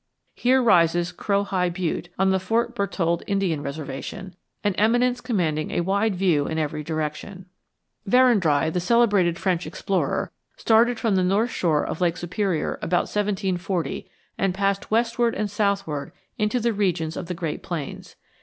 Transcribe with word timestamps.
Here 0.33 0.63
rises 0.63 1.11
Crowhigh 1.11 1.69
Butte, 1.71 2.09
on 2.17 2.31
the 2.31 2.39
Fort 2.39 2.73
Berthold 2.73 3.21
Indian 3.27 3.61
Reservation, 3.61 4.35
an 4.63 4.73
eminence 4.73 5.21
commanding 5.21 5.69
a 5.69 5.81
wide 5.81 6.15
view 6.15 6.47
in 6.47 6.57
every 6.57 6.83
direction. 6.83 7.45
Verendrye, 8.09 8.73
the 8.73 8.79
celebrated 8.79 9.37
French 9.37 9.67
explorer, 9.67 10.31
started 10.57 10.99
from 10.99 11.17
the 11.17 11.23
north 11.23 11.51
shore 11.51 11.85
of 11.85 12.01
Lake 12.01 12.17
Superior 12.17 12.79
about 12.81 13.03
1740 13.11 14.09
and 14.39 14.55
passed 14.55 14.89
westward 14.89 15.35
and 15.35 15.51
southward 15.51 16.13
into 16.35 16.59
the 16.59 16.73
regions 16.73 17.15
of 17.15 17.27
the 17.27 17.35
great 17.35 17.61
plains. 17.61 18.15